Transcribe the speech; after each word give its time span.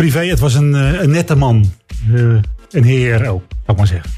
privé, 0.00 0.26
het 0.26 0.38
was 0.38 0.54
een, 0.54 0.74
eh, 0.74 1.02
een 1.02 1.10
nette 1.10 1.34
man. 1.34 1.72
Eh, 2.14 2.22
een 2.70 2.84
heer 2.84 3.28
ook, 3.28 3.42
zou 3.48 3.66
ik 3.66 3.76
maar 3.76 3.86
zeggen. 3.86 4.10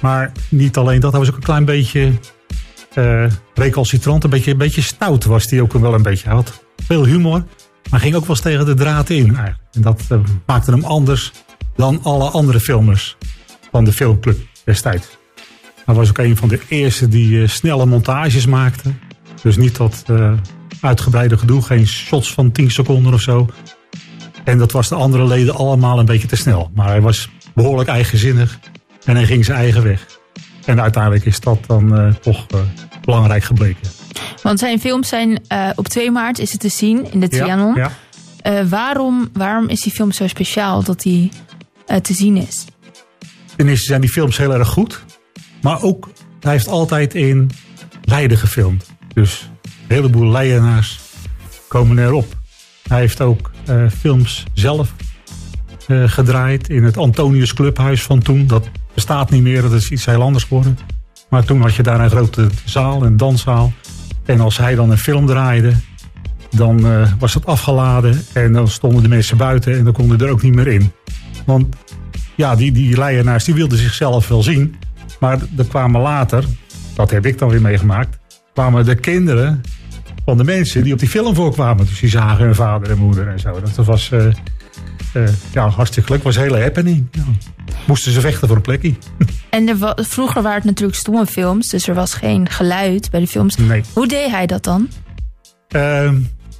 Maar 0.00 0.32
niet 0.48 0.76
alleen 0.76 1.00
dat, 1.00 1.10
hij 1.10 1.20
was 1.20 1.28
ook 1.28 1.36
een 1.36 1.42
klein 1.42 1.64
beetje 1.64 2.12
eh 2.94 3.26
recalcitrant. 3.54 4.24
Een 4.24 4.30
beetje, 4.30 4.50
een 4.50 4.58
beetje 4.58 4.82
stout 4.82 5.24
was 5.24 5.50
hij 5.50 5.60
ook 5.60 5.72
wel 5.72 5.94
een 5.94 6.02
beetje. 6.02 6.26
Hij 6.26 6.36
had 6.36 6.64
veel 6.76 7.04
humor, 7.04 7.44
maar 7.90 8.00
ging 8.00 8.14
ook 8.14 8.20
wel 8.20 8.30
eens 8.30 8.40
tegen 8.40 8.66
de 8.66 8.74
draad 8.74 9.10
in 9.10 9.26
eigenlijk. 9.26 9.58
En 9.72 9.82
dat 9.82 10.02
maakte 10.46 10.70
hem 10.70 10.84
anders 10.84 11.32
dan 11.76 12.00
alle 12.02 12.28
andere 12.28 12.60
filmers 12.60 13.16
van 13.70 13.84
de 13.84 13.92
filmclub 13.92 14.38
destijds. 14.64 15.18
Hij 15.84 15.94
was 15.94 16.08
ook 16.08 16.18
een 16.18 16.36
van 16.36 16.48
de 16.48 16.60
eerste 16.68 17.08
die 17.08 17.46
snelle 17.46 17.86
montages 17.86 18.46
maakte. 18.46 18.92
Dus 19.42 19.56
niet 19.56 19.76
dat 19.76 20.04
uitgebreide 20.80 21.38
gedoe, 21.38 21.62
geen 21.62 21.86
shots 21.86 22.32
van 22.32 22.52
10 22.52 22.70
seconden 22.70 23.12
of 23.12 23.20
zo. 23.20 23.48
En 24.44 24.58
dat 24.58 24.72
was 24.72 24.88
de 24.88 24.94
andere 24.94 25.26
leden 25.26 25.54
allemaal 25.54 25.98
een 25.98 26.06
beetje 26.06 26.28
te 26.28 26.36
snel. 26.36 26.70
Maar 26.74 26.88
hij 26.88 27.00
was 27.00 27.30
behoorlijk 27.54 27.88
eigenzinnig 27.88 28.58
en 29.04 29.14
hij 29.14 29.24
ging 29.24 29.44
zijn 29.44 29.58
eigen 29.58 29.82
weg. 29.82 30.06
En 30.64 30.80
uiteindelijk 30.80 31.24
is 31.24 31.40
dat 31.40 31.58
dan 31.66 31.96
eh, 31.96 32.14
toch 32.14 32.46
eh, 32.46 32.60
belangrijk 33.04 33.44
gebleken. 33.44 33.88
Want 34.42 34.58
zijn 34.58 34.80
films 34.80 35.08
zijn 35.08 35.40
eh, 35.48 35.70
op 35.74 35.88
2 35.88 36.10
maart 36.10 36.38
is 36.38 36.52
het 36.52 36.60
te 36.60 36.68
zien 36.68 37.12
in 37.12 37.20
de 37.20 37.28
Trianon. 37.28 37.74
Ja, 37.74 37.90
waarom, 38.68 39.28
waarom 39.32 39.68
is 39.68 39.80
die 39.80 39.92
film 39.92 40.12
zo 40.12 40.26
speciaal 40.26 40.82
dat 40.82 41.00
die 41.00 41.30
te 42.02 42.14
zien 42.14 42.36
is? 42.36 42.64
Ten 43.56 43.68
eerste 43.68 43.86
zijn 43.86 44.00
die 44.00 44.10
films 44.10 44.36
heel 44.36 44.54
erg 44.54 44.68
goed. 44.68 45.04
Maar 45.62 45.82
ook, 45.82 46.10
hij 46.40 46.52
heeft 46.52 46.68
altijd 46.68 47.14
in 47.14 47.50
Leiden 48.04 48.38
gefilmd. 48.38 48.90
Dus 49.14 49.50
een 49.62 49.94
heleboel 49.94 50.30
Leidenaars 50.30 51.00
komen 51.68 51.98
erop. 51.98 52.36
Hij 52.88 53.00
heeft 53.00 53.20
ook 53.20 53.50
films 53.90 54.44
zelf 54.52 54.94
eh, 55.86 56.02
gedraaid 56.06 56.68
in 56.68 56.84
het 56.84 56.96
Antonius 56.96 57.54
Clubhuis 57.54 58.02
van 58.02 58.22
toen. 58.22 58.46
Dat 58.46 58.68
bestaat 58.94 59.30
niet 59.30 59.42
meer, 59.42 59.62
dat 59.62 59.72
is 59.72 59.90
iets 59.90 60.04
heel 60.04 60.22
anders 60.22 60.44
geworden. 60.44 60.78
Maar 61.28 61.44
toen 61.44 61.60
had 61.60 61.74
je 61.74 61.82
daar 61.82 62.00
een 62.00 62.10
grote 62.10 62.48
zaal, 62.64 63.04
een 63.04 63.16
danszaal. 63.16 63.72
En 64.24 64.40
als 64.40 64.58
hij 64.58 64.74
dan 64.74 64.90
een 64.90 64.98
film 64.98 65.26
draaide, 65.26 65.72
dan 66.50 66.86
eh, 66.86 67.12
was 67.18 67.34
het 67.34 67.46
afgeladen. 67.46 68.22
En 68.32 68.52
dan 68.52 68.68
stonden 68.68 69.02
de 69.02 69.08
mensen 69.08 69.36
buiten 69.36 69.78
en 69.78 69.84
dan 69.84 69.92
konden 69.92 70.20
er 70.20 70.30
ook 70.30 70.42
niet 70.42 70.54
meer 70.54 70.66
in. 70.66 70.92
Want 71.46 71.76
ja, 72.34 72.56
die, 72.56 72.72
die 72.72 72.96
Leidenaars 72.96 73.44
die 73.44 73.54
wilden 73.54 73.78
zichzelf 73.78 74.28
wel 74.28 74.42
zien. 74.42 74.74
Maar 75.20 75.38
er 75.56 75.64
kwamen 75.64 76.00
later, 76.00 76.44
dat 76.94 77.10
heb 77.10 77.26
ik 77.26 77.38
dan 77.38 77.48
weer 77.48 77.62
meegemaakt, 77.62 78.18
kwamen 78.52 78.84
de 78.84 78.94
kinderen 78.94 79.60
van 80.24 80.36
de 80.36 80.44
mensen 80.44 80.82
die 80.82 80.92
op 80.92 80.98
die 80.98 81.08
film 81.08 81.34
voorkwamen. 81.34 81.86
Dus 81.86 82.00
die 82.00 82.10
zagen 82.10 82.44
hun 82.44 82.54
vader 82.54 82.90
en 82.90 82.98
moeder 82.98 83.28
en 83.28 83.38
zo. 83.40 83.60
Dat 83.74 83.86
was 83.86 84.10
eh, 84.10 84.26
eh, 84.26 85.28
ja, 85.52 85.68
hartstikke 85.68 86.12
leuk. 86.12 86.22
was 86.22 86.36
een 86.36 86.42
hele 86.42 86.60
happening. 86.62 87.08
Ja. 87.10 87.22
Moesten 87.86 88.12
ze 88.12 88.20
vechten 88.20 88.46
voor 88.48 88.56
een 88.56 88.62
plekje? 88.62 88.94
En 89.50 89.68
er 89.68 89.76
wa- 89.78 89.96
vroeger 90.00 90.42
waren 90.42 90.56
het 90.58 90.64
natuurlijk 90.66 90.98
stomme 90.98 91.26
films, 91.26 91.68
dus 91.68 91.88
er 91.88 91.94
was 91.94 92.14
geen 92.14 92.48
geluid 92.50 93.10
bij 93.10 93.20
de 93.20 93.26
films. 93.26 93.56
Nee. 93.56 93.82
Hoe 93.92 94.06
deed 94.08 94.30
hij 94.30 94.46
dat 94.46 94.62
dan? 94.64 94.88
Ehm, 95.68 96.16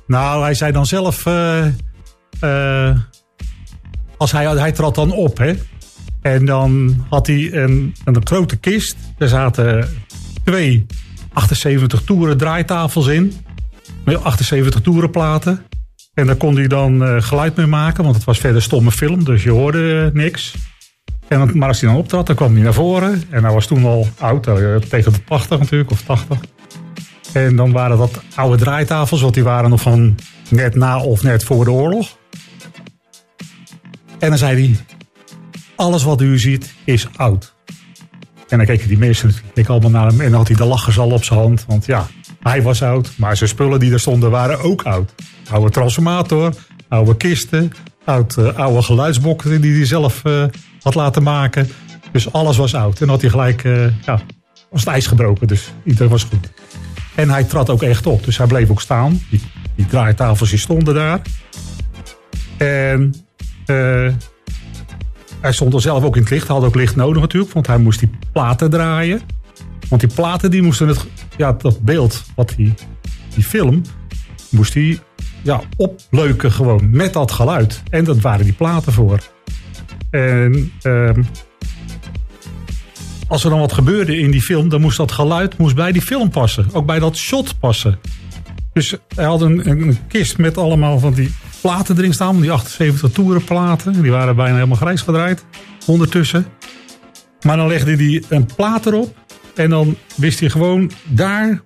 nou, 0.06 0.42
hij 0.42 0.54
zei 0.54 0.72
dan 0.72 0.86
zelf. 0.86 1.26
eh, 1.26 2.90
als 4.16 4.32
hij, 4.32 4.46
hij 4.46 4.72
trad 4.72 4.94
dan 4.94 5.12
op, 5.12 5.38
hè. 5.38 5.52
En 6.22 6.44
dan 6.44 6.96
had 7.10 7.26
hij 7.26 7.52
een, 7.52 7.94
een 8.04 8.16
grote 8.26 8.56
kist. 8.56 8.96
Er 9.18 9.28
zaten 9.28 9.88
twee 10.44 10.86
78 11.32 12.02
toeren 12.02 12.36
draaitafels 12.36 13.06
in. 13.06 13.32
Met 14.04 14.24
78 14.24 14.80
toerenplaten. 14.80 15.66
En 16.14 16.26
daar 16.26 16.36
kon 16.36 16.56
hij 16.56 16.66
dan 16.66 17.04
eh, 17.04 17.22
geluid 17.22 17.56
mee 17.56 17.66
maken, 17.66 18.04
want 18.04 18.16
het 18.16 18.24
was 18.24 18.38
verder 18.38 18.62
stomme 18.62 18.90
film, 18.90 19.24
dus 19.24 19.42
je 19.42 19.50
hoorde 19.50 20.04
eh, 20.04 20.14
niks. 20.14 20.54
En 21.28 21.58
maar 21.58 21.68
als 21.68 21.80
hij 21.80 21.90
dan 21.90 21.98
optrad, 21.98 22.26
dan 22.26 22.36
kwam 22.36 22.54
hij 22.54 22.62
naar 22.62 22.74
voren. 22.74 23.22
En 23.30 23.44
hij 23.44 23.52
was 23.52 23.66
toen 23.66 23.84
al 23.84 24.08
oud, 24.18 24.46
eh, 24.46 24.76
tegen 24.76 25.12
de 25.12 25.24
80 25.24 25.58
natuurlijk, 25.58 25.90
of 25.90 26.02
80. 26.02 26.38
En 27.32 27.56
dan 27.56 27.72
waren 27.72 27.98
dat 27.98 28.20
oude 28.34 28.56
draaitafels, 28.56 29.20
want 29.20 29.34
die 29.34 29.42
waren 29.42 29.70
nog 29.70 29.80
van 29.80 30.14
net 30.48 30.74
na 30.74 31.00
of 31.00 31.22
net 31.22 31.44
voor 31.44 31.64
de 31.64 31.70
oorlog. 31.70 32.18
En 34.18 34.28
dan 34.28 34.38
zei 34.38 34.66
hij, 34.66 34.76
alles 35.76 36.02
wat 36.02 36.20
u 36.20 36.38
ziet 36.38 36.74
is 36.84 37.08
oud. 37.16 37.54
En 38.48 38.56
dan 38.58 38.66
keken 38.66 38.88
die 38.88 38.98
mensen 38.98 39.26
natuurlijk 39.28 39.68
allemaal 39.68 39.90
naar 39.90 40.06
hem 40.06 40.20
en 40.20 40.30
dan 40.30 40.38
had 40.38 40.48
hij 40.48 40.56
de 40.56 40.64
lachers 40.64 40.98
al 40.98 41.10
op 41.10 41.24
zijn 41.24 41.38
hand. 41.38 41.64
Want 41.68 41.86
ja, 41.86 42.06
hij 42.44 42.62
was 42.62 42.82
oud, 42.82 43.10
maar 43.16 43.36
zijn 43.36 43.48
spullen 43.48 43.80
die 43.80 43.92
er 43.92 44.00
stonden 44.00 44.30
waren 44.30 44.60
ook 44.60 44.82
oud. 44.82 45.14
Oude 45.50 45.70
transformator, 45.70 46.54
oude 46.88 47.16
kisten, 47.16 47.72
oud, 48.04 48.36
eh, 48.36 48.56
oude 48.56 48.82
geluidsbokken 48.82 49.60
die 49.60 49.76
hij 49.76 49.86
zelf 49.86 50.24
eh, 50.24 50.44
had 50.82 50.94
laten 50.94 51.22
maken. 51.22 51.68
Dus 52.12 52.32
alles 52.32 52.56
was 52.56 52.74
oud. 52.74 53.00
En 53.00 53.08
had 53.08 53.20
hij 53.20 53.30
gelijk, 53.30 53.64
eh, 53.64 54.04
ja, 54.04 54.20
was 54.70 54.80
het 54.80 54.88
ijs 54.88 55.06
gebroken, 55.06 55.46
dus 55.46 55.72
iedereen 55.84 56.10
was 56.10 56.24
goed. 56.24 56.50
En 57.14 57.30
hij 57.30 57.44
trad 57.44 57.70
ook 57.70 57.82
echt 57.82 58.06
op. 58.06 58.24
Dus 58.24 58.38
hij 58.38 58.46
bleef 58.46 58.70
ook 58.70 58.80
staan. 58.80 59.20
Die, 59.30 59.40
die 59.74 59.86
draaitafels 59.86 60.50
die 60.50 60.58
stonden 60.58 60.94
daar. 60.94 61.20
En 62.56 63.14
hij 65.40 65.52
stond 65.52 65.74
er 65.74 65.80
zelf 65.80 66.04
ook 66.04 66.16
in 66.16 66.22
het 66.22 66.30
licht. 66.30 66.46
Hij 66.46 66.56
had 66.56 66.64
ook 66.64 66.74
licht 66.74 66.96
nodig 66.96 67.22
natuurlijk. 67.22 67.52
Want 67.52 67.66
hij 67.66 67.78
moest 67.78 67.98
die 67.98 68.10
platen 68.32 68.70
draaien. 68.70 69.20
Want 69.94 70.06
die 70.06 70.14
platen 70.14 70.50
die 70.50 70.62
moesten 70.62 70.88
het... 70.88 71.06
Ja, 71.36 71.52
dat 71.52 71.80
beeld, 71.80 72.24
wat 72.34 72.52
die, 72.56 72.74
die 73.34 73.44
film... 73.44 73.82
Moest 74.50 74.74
hij 74.74 74.98
ja, 75.42 75.60
opleuken 75.76 76.52
gewoon. 76.52 76.90
Met 76.90 77.12
dat 77.12 77.32
geluid. 77.32 77.82
En 77.90 78.04
dat 78.04 78.20
waren 78.20 78.44
die 78.44 78.54
platen 78.54 78.92
voor. 78.92 79.18
En... 80.10 80.72
ehm, 80.82 81.22
als 83.28 83.44
er 83.44 83.50
dan 83.50 83.58
wat 83.58 83.72
gebeurde 83.72 84.18
in 84.18 84.30
die 84.30 84.42
film, 84.42 84.68
dan 84.68 84.80
moest 84.80 84.96
dat 84.96 85.12
geluid 85.12 85.58
moest 85.58 85.74
bij 85.74 85.92
die 85.92 86.02
film 86.02 86.30
passen. 86.30 86.66
Ook 86.72 86.86
bij 86.86 86.98
dat 86.98 87.16
shot 87.16 87.58
passen. 87.58 87.98
Dus 88.72 88.96
hij 89.14 89.24
had 89.24 89.40
een, 89.40 89.98
kist 90.08 90.38
met 90.38 90.58
allemaal 90.58 90.98
van 90.98 91.12
die 91.12 91.32
platen 91.60 91.98
erin 91.98 92.14
staan. 92.14 92.40
Die 92.40 92.52
78 92.52 93.10
toeren 93.10 93.44
platen. 93.44 94.02
Die 94.02 94.10
waren 94.10 94.36
bijna 94.36 94.54
helemaal 94.54 94.76
grijs 94.76 95.00
gedraaid. 95.00 95.44
Ondertussen. 95.86 96.46
Maar 97.42 97.56
dan 97.56 97.66
legde 97.68 97.96
hij 97.96 98.22
een 98.28 98.46
plaat 98.56 98.86
erop. 98.86 99.22
En 99.54 99.70
dan 99.70 99.96
wist 100.16 100.40
hij 100.40 100.50
gewoon, 100.50 100.90
daar 101.04 101.62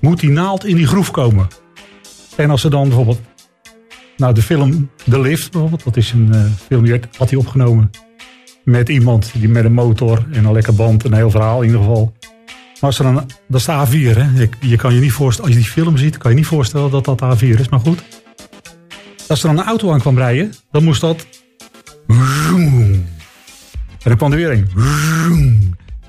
moet 0.00 0.20
die 0.20 0.30
naald 0.30 0.64
in 0.64 0.76
die 0.76 0.86
groef 0.86 1.10
komen. 1.10 1.48
En 2.36 2.50
als 2.50 2.64
er 2.64 2.70
dan 2.70 2.88
bijvoorbeeld... 2.88 3.20
Nou, 4.16 4.34
de 4.34 4.42
film 4.42 4.90
The 5.10 5.20
Lift 5.20 5.50
bijvoorbeeld. 5.50 5.84
Dat 5.84 5.96
is 5.96 6.12
een 6.12 6.34
eh, 6.34 6.44
film 6.66 6.84
die 6.84 7.00
had 7.16 7.30
hij 7.30 7.38
opgenomen 7.38 7.90
met 8.64 8.88
iemand 8.88 9.32
die 9.32 9.48
met 9.48 9.64
een 9.64 9.72
motor 9.72 10.26
en 10.32 10.44
een 10.44 10.52
lekker 10.52 10.74
band, 10.74 11.04
een 11.04 11.14
heel 11.14 11.30
verhaal 11.30 11.60
in 11.60 11.66
ieder 11.66 11.80
geval. 11.80 12.12
Maar 12.80 12.90
als 12.90 12.98
er 12.98 13.04
dan, 13.04 13.14
dat 13.48 13.60
is 13.60 13.64
de 13.64 13.86
A4, 13.86 14.16
hè? 14.16 14.40
Je, 14.40 14.48
je 14.60 14.76
kan 14.76 14.94
je 14.94 15.00
niet 15.00 15.12
voorstellen, 15.12 15.50
als 15.50 15.58
je 15.58 15.64
die 15.64 15.72
film 15.72 15.96
ziet, 15.96 16.18
kan 16.18 16.30
je 16.30 16.36
niet 16.36 16.46
voorstellen 16.46 16.90
dat 16.90 17.04
dat 17.04 17.22
A4 17.22 17.58
is, 17.58 17.68
maar 17.68 17.80
goed. 17.80 18.02
Als 19.28 19.42
er 19.42 19.48
dan 19.48 19.58
een 19.58 19.64
auto 19.64 19.92
aan 19.92 20.00
kwam 20.00 20.18
rijden, 20.18 20.52
dan 20.70 20.84
moest 20.84 21.00
dat. 21.00 21.26
En 22.06 23.06
dan 24.02 24.16
kwam 24.16 24.32
er 24.32 24.36
weer 24.36 24.50
een. 24.50 24.68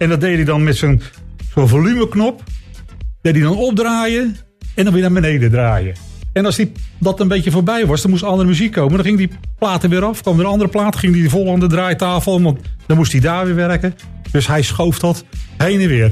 En 0.02 0.10
dat 0.10 0.22
deed 0.22 0.36
hij 0.36 0.46
dan 0.46 0.64
met 0.64 0.78
zo'n 0.78 1.02
zo'n 1.54 1.68
volumeknop. 1.68 2.44
Deed 3.22 3.34
hij 3.34 3.44
dan 3.44 3.58
opdraaien 3.58 4.38
en 4.76 4.84
dan 4.84 4.94
weer 4.94 5.02
naar 5.02 5.12
beneden 5.12 5.52
draaien. 5.52 5.96
En 6.34 6.46
als 6.46 6.56
die, 6.56 6.72
dat 7.00 7.20
een 7.20 7.28
beetje 7.28 7.52
voorbij 7.52 7.86
was, 7.86 8.02
dan 8.02 8.12
moest 8.12 8.24
andere 8.24 8.48
muziek 8.48 8.72
komen. 8.72 8.94
Dan 8.96 9.06
ging 9.06 9.18
die 9.18 9.30
platen 9.60 9.90
weer 9.90 10.04
af. 10.04 10.22
kwam 10.22 10.40
er 10.40 10.46
een 10.46 10.52
andere 10.52 10.70
plaat, 10.70 10.96
ging 10.96 11.14
die 11.14 11.30
vol 11.30 11.52
aan 11.54 11.60
de 11.60 11.68
draaitafel. 11.68 12.42
Want 12.42 12.60
dan 12.86 12.98
moest 12.98 13.12
hij 13.12 13.22
daar 13.22 13.46
weer 13.46 13.56
werken. 13.56 13.96
Dus 14.32 14.48
hij 14.48 14.62
schoof 14.62 15.00
dat 15.00 15.24
heen 15.58 15.82
en 15.82 15.88
weer. 15.88 16.12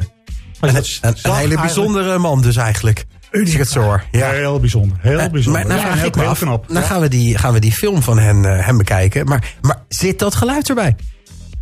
Een, 0.59 0.75
een, 0.75 0.83
hele 1.01 1.21
eigenlijk- 1.21 1.61
bijzondere 1.61 2.17
man 2.17 2.41
dus 2.41 2.55
eigenlijk. 2.55 3.05
Het 3.31 3.73
hoor. 3.73 4.03
Ja. 4.11 4.29
Heel 4.31 4.59
bijzonder. 4.59 4.97
Heel 5.01 5.19
Eh, 5.19 5.29
bijzonder. 5.31 5.61
Maar 5.67 5.75
nou 5.77 5.87
Ja, 5.89 5.95
heel, 5.95 6.09
knap. 6.09 6.69
nou 6.69 6.85
gaan 6.85 7.01
we, 7.01 7.07
die, 7.07 7.37
gaan 7.37 7.53
we 7.53 7.59
die 7.59 7.71
film 7.71 8.01
van 8.01 8.19
hen, 8.19 8.45
eh, 8.45 8.65
hem 8.65 8.77
bekijken. 8.77 9.25
Maar, 9.25 9.53
maar 9.61 9.83
zit 9.87 10.19
dat 10.19 10.35
geluid 10.35 10.69
erbij? 10.69 10.95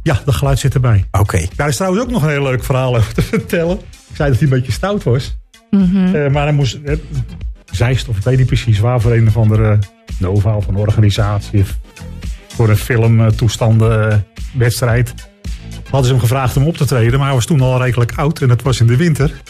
Ja, 0.07 0.21
dat 0.25 0.35
geluid 0.35 0.59
zit 0.59 0.73
erbij. 0.73 1.05
Oké. 1.11 1.47
Daar 1.55 1.67
is 1.67 1.75
trouwens 1.75 2.03
ook 2.03 2.11
nog 2.11 2.23
een 2.23 2.29
heel 2.29 2.43
leuk 2.43 2.63
verhaal 2.63 2.95
over 2.95 3.13
te 3.13 3.21
vertellen. 3.21 3.77
Ik 4.09 4.15
zei 4.15 4.29
dat 4.29 4.39
hij 4.39 4.47
een 4.47 4.53
beetje 4.57 4.71
stout 4.71 5.03
was. 5.03 5.37
Eh, 5.71 6.31
maar 6.31 6.43
hij 6.43 6.51
moest... 6.51 6.79
eh, 6.85 6.97
Zeist, 7.71 8.07
of 8.07 8.17
ik 8.17 8.23
weet 8.23 8.37
niet 8.37 8.45
precies 8.47 8.79
waar, 8.79 9.01
voor 9.01 9.11
een 9.11 9.27
of 9.27 9.37
andere 9.37 9.79
Nova 10.19 10.55
of 10.55 10.67
een 10.67 10.75
organisatie. 10.75 11.63
Voor 12.47 12.69
een 12.69 12.77
filmtoestanden 12.77 14.25
Hadden 15.83 16.05
ze 16.05 16.11
hem 16.11 16.19
gevraagd 16.19 16.57
om 16.57 16.67
op 16.67 16.77
te 16.77 16.85
treden. 16.85 17.17
Maar 17.17 17.27
hij 17.27 17.35
was 17.35 17.45
toen 17.45 17.61
al 17.61 17.81
redelijk 17.81 18.11
oud 18.15 18.41
en 18.41 18.49
het 18.49 18.61
was 18.61 18.79
in 18.79 18.87
de 18.87 18.97
winter. 18.97 19.41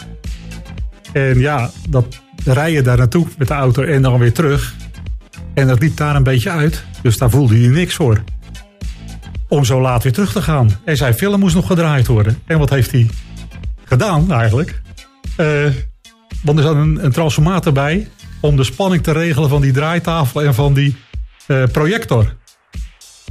En 1.12 1.38
ja, 1.38 1.70
dat 1.88 2.20
rijden 2.44 2.84
daar 2.84 2.98
naartoe 2.98 3.26
met 3.38 3.48
de 3.48 3.54
auto 3.54 3.82
en 3.82 4.02
dan 4.02 4.18
weer 4.18 4.32
terug. 4.32 4.74
En 5.54 5.66
dat 5.66 5.80
liep 5.80 5.96
daar 5.96 6.16
een 6.16 6.22
beetje 6.22 6.50
uit. 6.50 6.84
Dus 7.02 7.18
daar 7.18 7.30
voelde 7.30 7.58
hij 7.58 7.68
niks 7.68 7.94
voor 7.94 8.22
om 9.48 9.64
zo 9.64 9.80
laat 9.80 10.02
weer 10.02 10.12
terug 10.12 10.32
te 10.32 10.42
gaan. 10.42 10.70
En 10.84 10.96
zijn 10.96 11.14
film 11.14 11.40
moest 11.40 11.54
nog 11.54 11.66
gedraaid 11.66 12.06
worden. 12.06 12.38
En 12.46 12.58
wat 12.58 12.70
heeft 12.70 12.92
hij 12.92 13.10
gedaan 13.84 14.32
eigenlijk? 14.32 14.80
Eh, 15.36 15.64
want 16.42 16.58
er 16.58 16.64
zat 16.64 16.74
een, 16.74 17.04
een 17.04 17.12
transformator 17.12 17.72
bij 17.72 18.08
om 18.40 18.56
de 18.56 18.64
spanning 18.64 19.02
te 19.02 19.12
regelen 19.12 19.48
van 19.48 19.60
die 19.60 19.72
draaitafel 19.72 20.42
en 20.42 20.54
van 20.54 20.74
die 20.74 20.96
eh, 21.46 21.62
projector. 21.72 22.36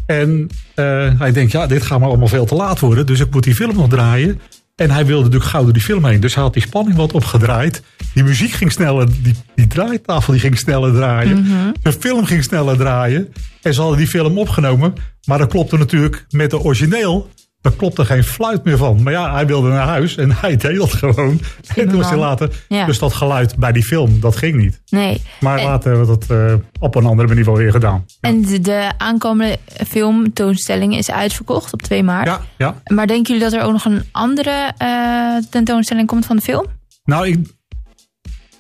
En 0.06 0.50
eh, 0.76 1.20
hij 1.20 1.32
denkt, 1.32 1.52
ja, 1.52 1.68
dit 1.68 1.84
gaat 1.84 2.00
maar 2.00 2.08
allemaal 2.08 2.28
veel 2.28 2.46
te 2.46 2.56
laat 2.56 2.80
worden. 2.80 3.06
Dus 3.06 3.20
ik 3.20 3.32
moet 3.32 3.44
die 3.44 3.56
film 3.56 3.76
nog 3.76 3.90
draaien. 3.90 4.42
En 4.76 4.92
hij 4.92 5.06
wilde 5.06 5.24
natuurlijk 5.24 5.52
gauw 5.52 5.64
door 5.64 5.74
die 5.74 5.82
film 5.82 6.06
heen. 6.06 6.20
Dus 6.20 6.34
hij 6.34 6.44
had 6.44 6.54
die 6.54 6.62
spanning 6.62 6.98
wat 6.98 7.14
opgedraaid. 7.14 7.84
Die 8.18 8.26
muziek 8.26 8.52
ging 8.52 8.72
sneller, 8.72 9.08
die, 9.24 9.36
die 9.56 9.68
draaitafel 9.68 10.34
die 10.34 10.42
ging 10.42 10.58
sneller 10.58 10.94
draaien. 10.94 11.46
De 11.82 11.92
film 11.92 12.26
ging 12.26 12.44
sneller 12.44 12.78
draaien. 12.78 13.34
En 13.62 13.74
ze 13.74 13.80
hadden 13.82 13.98
die 13.98 14.08
film 14.08 14.38
opgenomen. 14.38 14.94
Maar 15.28 15.38
dat 15.38 15.50
klopte 15.50 15.78
natuurlijk 15.78 16.26
met 16.30 16.50
de 16.50 16.60
origineel. 16.60 17.30
Daar 17.62 17.74
klopte 17.74 18.06
geen 18.06 18.24
fluit 18.24 18.64
meer 18.64 18.78
van. 18.78 19.04
Maar 19.04 19.14
ja, 19.14 19.34
hij 19.34 19.48
wilde 19.48 19.70
naar 19.70 19.88
huis 19.88 20.16
en 20.18 20.32
hij 20.32 20.58
deed 20.58 20.78
dat 20.78 20.94
gewoon. 20.94 21.40
En 21.76 21.88
toen 21.88 21.98
was 21.98 22.10
hij 22.10 22.18
later. 22.18 22.50
Ja. 22.68 22.86
Dus 22.86 23.00
dat 23.00 23.14
geluid 23.14 23.56
bij 23.56 23.72
die 23.72 23.84
film, 23.84 24.20
dat 24.20 24.36
ging 24.36 24.56
niet. 24.56 24.82
Nee. 24.90 25.22
Maar 25.40 25.58
En- 25.58 25.66
later 25.66 25.90
hebben 25.96 26.08
we 26.10 26.18
dat 26.20 26.38
eh, 26.38 26.54
op 26.80 26.96
een 26.96 27.06
andere 27.06 27.28
manier 27.28 27.46
wel 27.46 27.58
weer 27.58 27.72
gedaan. 27.72 28.06
En 28.22 28.42
de, 28.42 28.60
de 28.60 28.92
aankomende 28.98 29.58
filmtoonstelling 29.88 30.98
is 30.98 31.12
uitverkocht 31.12 31.74
op 31.74 31.82
2 31.82 32.04
maart. 32.04 32.28
Ja, 32.28 32.42
ja. 32.58 32.82
Maar 32.86 33.08
denken 33.08 33.34
jullie 33.34 33.50
dat 33.50 33.60
er 33.60 33.66
ook 33.66 33.72
nog 33.72 33.86
een 33.86 34.04
andere 34.12 34.72
eh, 34.78 35.50
tentoonstelling 35.50 36.08
komt 36.08 36.26
van 36.26 36.36
de 36.36 36.42
film? 36.42 36.66
Nou, 37.06 37.28
ik, 37.28 37.56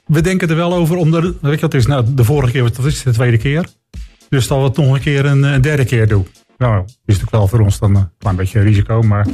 we 0.07 0.21
denken 0.21 0.50
er 0.50 0.56
wel 0.56 0.74
over 0.74 0.98
om 0.98 1.12
de, 1.12 1.21
weet 1.21 1.36
je 1.42 1.50
wat 1.50 1.62
het 1.62 1.74
is, 1.74 1.86
nou, 1.86 2.06
de 2.13 2.24
vorige 2.24 2.51
keer 2.51 2.62
was 2.62 2.71
dat 2.71 2.86
is 2.86 3.04
de 3.04 3.12
tweede 3.12 3.38
keer. 3.38 3.65
Dus 4.30 4.48
dat 4.48 4.57
we 4.57 4.63
het 4.63 4.77
nog 4.77 4.95
een 4.95 5.01
keer 5.01 5.25
een, 5.25 5.62
derde 5.62 5.86
keer 5.86 6.07
doen. 6.07 6.27
Nou, 6.57 6.83
is 6.83 6.94
natuurlijk 7.06 7.31
wel 7.31 7.48
voor 7.48 7.59
ons 7.59 7.80
dan 7.80 7.95
een 7.95 8.09
klein 8.18 8.36
beetje 8.36 8.59
risico, 8.59 9.01
maar 9.01 9.27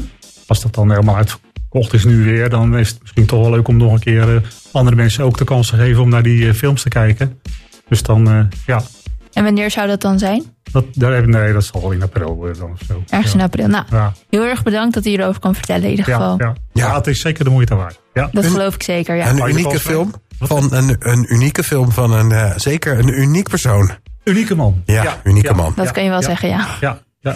als 0.48 0.62
dat 0.62 0.74
dan 0.74 0.90
helemaal 0.92 1.16
uitverkocht 1.16 1.94
is 1.94 2.06
nu 2.06 2.24
weer, 2.24 2.50
dan 2.50 2.78
is 2.78 2.90
het 2.90 3.02
misschien 3.02 3.25
toch 3.25 3.42
wel 3.42 3.50
leuk 3.50 3.68
om 3.68 3.78
nog 3.78 3.94
een 3.94 4.00
keer 4.00 4.36
eh, 4.36 4.42
andere 4.72 4.96
mensen 4.96 5.24
ook 5.24 5.38
de 5.38 5.44
kans 5.44 5.70
te 5.70 5.75
geven 5.75 6.02
om 6.02 6.10
naar 6.10 6.24
die 6.24 6.48
eh, 6.48 6.54
films 6.54 6.81
te 6.81 6.90
kijken. 6.90 7.42
Dus 7.88 8.04
dan, 8.04 8.28
eh, 8.28 8.40
ja, 8.66 8.81
En 9.34 9.44
wanneer 9.44 9.72
zou 9.72 9.88
dat 9.88 10.02
dan 10.02 10.19
zijn? 10.19 10.44
dat, 10.74 10.86
daar 10.94 11.28
nee, 11.28 11.54
dat 11.54 11.64
zal 11.64 11.81
wel 11.81 11.92
in 11.92 12.02
april 12.02 12.36
worden 12.36 12.60
dan 12.60 12.72
of 12.72 12.81
zo. 12.88 13.04
Ergens 13.10 13.31
ja. 13.31 13.38
in 13.40 13.46
april. 13.46 13.68
Nou, 13.68 13.86
Ja, 13.90 14.14
heel 14.30 14.44
erg 14.44 14.64
bedankt 14.64 14.94
dat 14.94 15.06
u 15.06 15.10
hierover 15.10 15.40
kan 15.40 15.56
vertellen 15.56 15.84
in 15.84 15.90
ieder 15.90 16.06
geval. 16.06 16.36
ja. 16.38 16.46
Ja. 16.46 16.88
ja, 16.88 16.96
het 16.96 17.08
is 17.08 17.19
zeker 17.19 17.44
de 17.44 17.50
moeite 17.50 17.76
waard. 17.76 18.00
Ja. 18.14 18.30
Dat 18.31 18.46
geloof 18.46 18.76
ik 18.76 18.84
zeker, 18.84 19.16
ja. 19.16 19.30
Een 19.30 19.50
unieke 19.50 19.80
film? 19.80 20.14
Van 20.48 20.74
een, 20.74 20.95
een 21.00 21.34
unieke 21.34 21.63
film 21.63 21.92
van 21.92 22.12
een 22.13 22.31
eh, 22.31 22.51
zeker 22.56 23.00
een 23.00 23.19
uniek 23.22 23.50
persoon. 23.50 23.90
Unieke 24.24 24.56
man. 24.56 24.81
Ja, 24.86 25.22
unieke 25.24 25.54
man. 25.54 25.74
Dat 25.75 25.92
kan 25.92 26.04
je 26.04 26.10
wel 26.10 26.19
ja, 26.19 26.25
zeggen, 26.25 26.50
ja. 26.50 26.68
Ja, 26.81 27.00
ja. 27.19 27.36